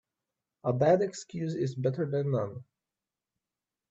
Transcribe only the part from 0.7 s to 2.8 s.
bad excuse is better then none.